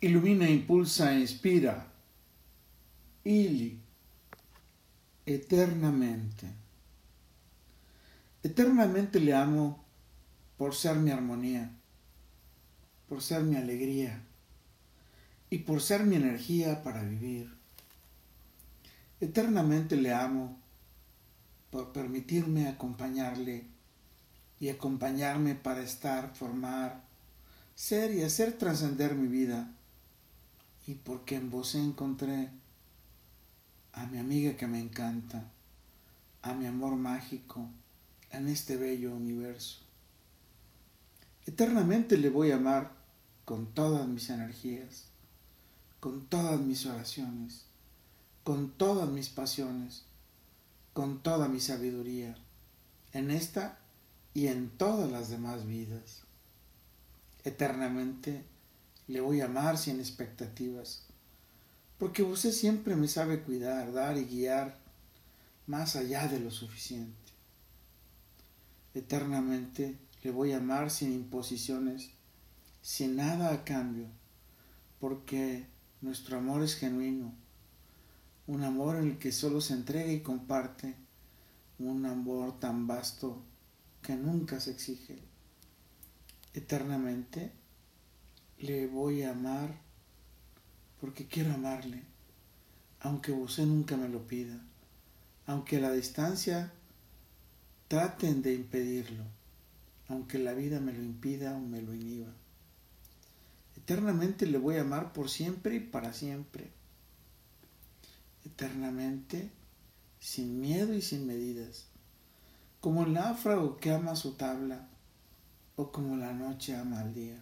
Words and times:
ilumina, 0.00 0.48
impulsa, 0.48 1.12
inspira. 1.14 1.86
Ili, 3.24 3.78
eternamente. 5.24 6.46
Eternamente 8.42 9.18
le 9.18 9.34
amo 9.34 9.84
por 10.56 10.74
ser 10.74 10.96
mi 10.96 11.10
armonía, 11.10 11.70
por 13.08 13.20
ser 13.20 13.42
mi 13.42 13.56
alegría 13.56 14.22
y 15.50 15.58
por 15.58 15.82
ser 15.82 16.04
mi 16.04 16.16
energía 16.16 16.82
para 16.82 17.02
vivir. 17.02 17.52
Eternamente 19.20 19.96
le 19.96 20.12
amo 20.12 20.60
por 21.70 21.92
permitirme 21.92 22.68
acompañarle 22.68 23.64
y 24.60 24.68
acompañarme 24.68 25.54
para 25.54 25.82
estar, 25.82 26.34
formar, 26.34 27.02
ser 27.74 28.14
y 28.14 28.22
hacer 28.22 28.56
trascender 28.56 29.14
mi 29.14 29.26
vida. 29.26 29.75
Y 30.86 30.94
porque 30.94 31.36
en 31.36 31.50
vos 31.50 31.74
encontré 31.74 32.50
a 33.92 34.06
mi 34.06 34.18
amiga 34.18 34.56
que 34.56 34.66
me 34.66 34.80
encanta, 34.80 35.50
a 36.42 36.54
mi 36.54 36.66
amor 36.66 36.96
mágico 36.96 37.68
en 38.30 38.48
este 38.48 38.76
bello 38.76 39.14
universo. 39.14 39.80
Eternamente 41.46 42.18
le 42.18 42.28
voy 42.28 42.50
a 42.50 42.56
amar 42.56 42.92
con 43.44 43.66
todas 43.66 44.06
mis 44.06 44.30
energías, 44.30 45.04
con 46.00 46.26
todas 46.26 46.60
mis 46.60 46.84
oraciones, 46.86 47.64
con 48.44 48.70
todas 48.70 49.08
mis 49.08 49.28
pasiones, 49.28 50.04
con 50.92 51.20
toda 51.20 51.48
mi 51.48 51.60
sabiduría, 51.60 52.36
en 53.12 53.30
esta 53.30 53.78
y 54.34 54.48
en 54.48 54.70
todas 54.70 55.10
las 55.10 55.30
demás 55.30 55.66
vidas. 55.66 56.22
Eternamente 57.44 58.44
le 59.06 59.20
voy 59.20 59.40
a 59.40 59.46
amar 59.46 59.78
sin 59.78 60.00
expectativas, 60.00 61.06
porque 61.98 62.22
usted 62.22 62.52
siempre 62.52 62.96
me 62.96 63.08
sabe 63.08 63.42
cuidar, 63.42 63.92
dar 63.92 64.18
y 64.18 64.24
guiar 64.24 64.78
más 65.66 65.96
allá 65.96 66.28
de 66.28 66.40
lo 66.40 66.50
suficiente. 66.50 67.32
Eternamente 68.94 69.98
le 70.22 70.30
voy 70.30 70.52
a 70.52 70.58
amar 70.58 70.90
sin 70.90 71.12
imposiciones, 71.12 72.10
sin 72.82 73.16
nada 73.16 73.52
a 73.52 73.64
cambio, 73.64 74.06
porque 75.00 75.66
nuestro 76.00 76.38
amor 76.38 76.62
es 76.62 76.74
genuino, 76.74 77.34
un 78.46 78.64
amor 78.64 78.96
en 78.96 79.10
el 79.10 79.18
que 79.18 79.32
solo 79.32 79.60
se 79.60 79.74
entrega 79.74 80.12
y 80.12 80.20
comparte, 80.20 80.94
un 81.78 82.06
amor 82.06 82.58
tan 82.58 82.86
vasto 82.86 83.42
que 84.02 84.14
nunca 84.14 84.60
se 84.60 84.70
exige. 84.70 85.18
Eternamente 86.54 87.52
le 88.58 88.86
voy 88.86 89.22
a 89.22 89.32
amar 89.32 89.74
porque 91.00 91.26
quiero 91.26 91.52
amarle, 91.52 92.02
aunque 93.00 93.32
usted 93.32 93.64
nunca 93.64 93.96
me 93.96 94.08
lo 94.08 94.26
pida, 94.26 94.58
aunque 95.46 95.76
a 95.76 95.80
la 95.80 95.92
distancia 95.92 96.72
traten 97.88 98.42
de 98.42 98.54
impedirlo, 98.54 99.24
aunque 100.08 100.38
la 100.38 100.54
vida 100.54 100.80
me 100.80 100.92
lo 100.92 101.02
impida 101.02 101.54
o 101.54 101.60
me 101.60 101.82
lo 101.82 101.94
inhiba. 101.94 102.32
Eternamente 103.76 104.46
le 104.46 104.58
voy 104.58 104.76
a 104.76 104.80
amar 104.80 105.12
por 105.12 105.28
siempre 105.28 105.76
y 105.76 105.80
para 105.80 106.12
siempre. 106.12 106.70
Eternamente, 108.44 109.50
sin 110.18 110.60
miedo 110.60 110.94
y 110.94 111.02
sin 111.02 111.26
medidas, 111.26 111.86
como 112.80 113.04
el 113.04 113.12
náufrago 113.12 113.76
que 113.76 113.92
ama 113.92 114.16
su 114.16 114.32
tabla 114.32 114.88
o 115.76 115.92
como 115.92 116.16
la 116.16 116.32
noche 116.32 116.74
ama 116.74 117.00
al 117.00 117.14
día. 117.14 117.38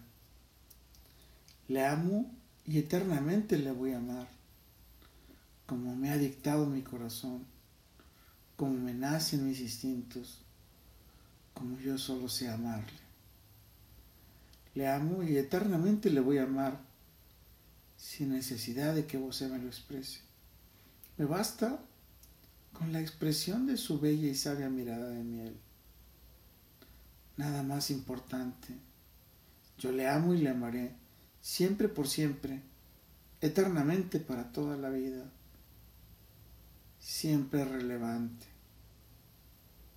Le 1.67 1.85
amo 1.85 2.31
y 2.65 2.77
eternamente 2.77 3.57
le 3.57 3.71
voy 3.71 3.93
a 3.93 3.97
amar, 3.97 4.27
como 5.65 5.95
me 5.95 6.11
ha 6.11 6.17
dictado 6.17 6.67
mi 6.67 6.83
corazón, 6.83 7.43
como 8.55 8.73
me 8.73 8.93
nacen 8.93 9.47
mis 9.47 9.59
instintos, 9.59 10.41
como 11.53 11.79
yo 11.79 11.97
solo 11.97 12.29
sé 12.29 12.49
amarle. 12.49 13.05
Le 14.75 14.87
amo 14.87 15.23
y 15.23 15.37
eternamente 15.37 16.09
le 16.09 16.19
voy 16.19 16.37
a 16.37 16.43
amar 16.43 16.79
sin 17.97 18.33
necesidad 18.33 18.93
de 18.93 19.07
que 19.07 19.17
vos 19.17 19.41
me 19.41 19.57
lo 19.57 19.67
exprese. 19.67 20.19
Me 21.17 21.25
basta 21.25 21.79
con 22.73 22.91
la 22.91 22.99
expresión 22.99 23.65
de 23.67 23.77
su 23.77 23.99
bella 23.99 24.27
y 24.27 24.35
sabia 24.35 24.69
mirada 24.69 25.09
de 25.09 25.23
miel. 25.23 25.57
Nada 27.37 27.63
más 27.63 27.89
importante. 27.89 28.75
Yo 29.77 29.91
le 29.91 30.07
amo 30.07 30.33
y 30.33 30.39
le 30.39 30.49
amaré 30.49 30.95
siempre 31.45 31.87
por 31.87 32.07
siempre, 32.07 32.59
eternamente 33.39 34.19
para 34.19 34.51
toda 34.51 34.77
la 34.77 34.89
vida, 34.89 35.25
siempre 36.97 37.63
relevante. 37.63 38.47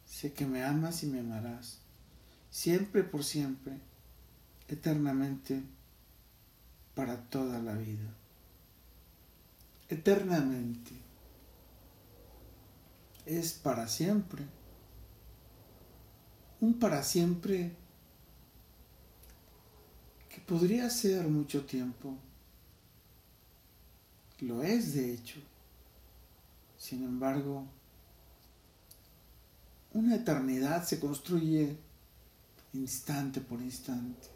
Sé 0.04 0.34
que 0.34 0.44
me 0.44 0.62
amas 0.62 1.02
y 1.04 1.06
me 1.06 1.20
amarás, 1.20 1.78
siempre 2.50 3.02
por 3.02 3.24
siempre, 3.24 3.80
eternamente 4.68 5.62
para 6.94 7.16
toda 7.30 7.58
la 7.60 7.72
vida. 7.72 8.12
Eternamente 9.88 10.92
es 13.24 13.54
para 13.54 13.88
siempre. 13.88 14.44
Un 16.60 16.78
para 16.78 17.02
siempre 17.02 17.72
podría 20.48 20.88
ser 20.88 21.28
mucho 21.28 21.66
tiempo. 21.66 22.16
Lo 24.40 24.62
es, 24.62 24.94
de 24.94 25.12
hecho. 25.12 25.38
Sin 26.78 27.04
embargo, 27.04 27.66
una 29.92 30.14
eternidad 30.14 30.84
se 30.84 30.98
construye 30.98 31.76
instante 32.72 33.42
por 33.42 33.60
instante, 33.60 34.28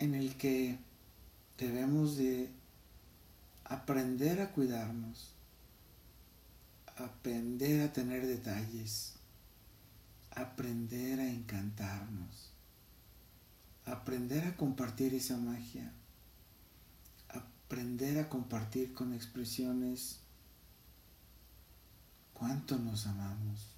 en 0.00 0.14
el 0.14 0.34
que 0.36 0.78
debemos 1.56 2.16
de 2.16 2.50
aprender 3.64 4.40
a 4.40 4.50
cuidarnos, 4.50 5.32
aprender 6.96 7.82
a 7.82 7.92
tener 7.92 8.26
detalles, 8.26 9.14
aprender 10.32 11.20
a 11.20 11.28
encantarnos 11.28 12.53
aprender 13.84 14.46
a 14.46 14.56
compartir 14.56 15.14
esa 15.14 15.36
magia, 15.36 15.92
aprender 17.28 18.18
a 18.18 18.28
compartir 18.28 18.94
con 18.94 19.12
expresiones 19.12 20.20
cuánto 22.32 22.78
nos 22.78 23.06
amamos. 23.06 23.74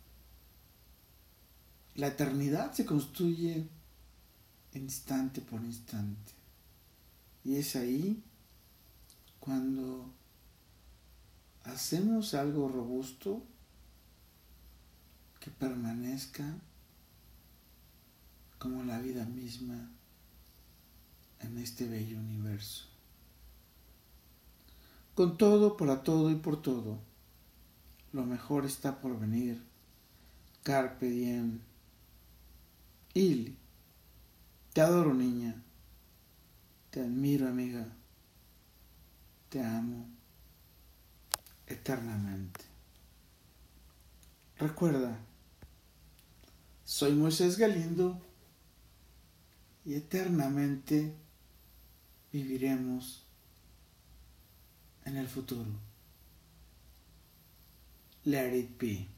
La 1.95 2.09
eternidad 2.09 2.73
se 2.73 2.85
construye 2.85 3.69
instante 4.75 5.41
por 5.41 5.63
instante. 5.63 6.33
Y 7.45 7.57
es 7.57 7.77
ahí 7.77 8.23
cuando 9.41 10.13
hacemos 11.65 12.35
algo 12.35 12.69
robusto 12.69 13.43
que 15.41 15.51
permanezca 15.51 16.59
como 18.59 18.83
la 18.85 18.99
vida 18.99 19.25
misma 19.25 19.96
en 21.41 21.59
este 21.59 21.87
bello 21.87 22.19
universo. 22.19 22.87
Con 25.15 25.39
todo, 25.39 25.77
para 25.77 26.03
todo 26.03 26.31
y 26.31 26.35
por 26.35 26.61
todo, 26.61 26.99
lo 28.13 28.25
mejor 28.25 28.65
está 28.67 29.01
por 29.01 29.19
venir. 29.19 29.63
Carpe 30.63 31.09
diem. 31.09 31.61
Il. 33.15 33.57
Te 34.73 34.81
adoro, 34.81 35.15
niña. 35.15 35.63
Te 36.91 37.01
admiro, 37.01 37.49
amiga. 37.49 37.87
Te 39.49 39.63
amo 39.63 40.07
eternamente. 41.67 42.65
Recuerda, 44.59 45.19
soy 46.85 47.15
Moisés 47.15 47.59
Galindo 47.59 48.21
y 49.85 49.95
eternamente 49.95 51.15
viviremos 52.37 53.25
en 55.07 55.17
el 55.17 55.27
futuro. 55.27 55.71
Let 58.25 58.55
it 58.55 58.79
be. 58.79 59.16